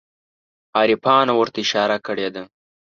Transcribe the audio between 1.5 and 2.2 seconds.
اشاره